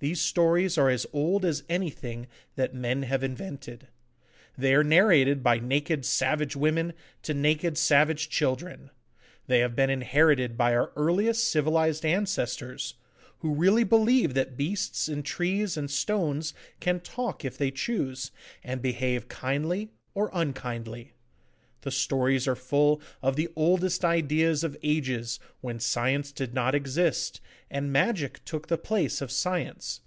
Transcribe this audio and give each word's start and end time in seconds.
These 0.00 0.20
stories 0.20 0.78
are 0.78 0.88
as 0.88 1.08
old 1.12 1.44
as 1.44 1.64
anything 1.68 2.28
that 2.54 2.72
men 2.72 3.02
have 3.02 3.24
invented. 3.24 3.88
They 4.56 4.72
are 4.72 4.84
narrated 4.84 5.42
by 5.42 5.58
naked 5.58 6.04
savage 6.04 6.54
women 6.54 6.92
to 7.24 7.34
naked 7.34 7.76
savage 7.76 8.28
children. 8.28 8.90
They 9.48 9.58
have 9.58 9.74
been 9.74 9.90
inherited 9.90 10.56
by 10.56 10.72
our 10.76 10.92
earliest 10.94 11.50
civilised 11.50 12.06
ancestors, 12.06 12.94
who 13.40 13.52
really 13.56 13.82
believed 13.82 14.36
that 14.36 14.56
beasts 14.56 15.08
and 15.08 15.24
trees 15.24 15.76
and 15.76 15.90
stones 15.90 16.54
can 16.78 17.00
talk 17.00 17.44
if 17.44 17.58
they 17.58 17.72
choose, 17.72 18.30
and 18.62 18.80
behave 18.80 19.26
kindly 19.26 19.90
or 20.14 20.30
unkindly. 20.32 21.14
The 21.82 21.90
stories 21.92 22.48
are 22.48 22.56
full 22.56 23.00
of 23.22 23.36
the 23.36 23.48
oldest 23.54 24.04
ideas 24.04 24.64
of 24.64 24.76
ages 24.82 25.38
when 25.60 25.78
science 25.78 26.32
did 26.32 26.52
not 26.52 26.74
exist, 26.74 27.40
and 27.70 27.92
magic 27.92 28.44
took 28.44 28.66
the 28.66 28.76
place 28.78 29.20
of 29.20 29.30
science. 29.30 30.00